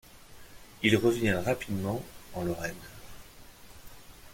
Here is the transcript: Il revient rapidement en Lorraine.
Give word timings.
Il 0.81 0.97
revient 0.97 1.33
rapidement 1.45 2.01
en 2.33 2.41
Lorraine. 2.43 2.73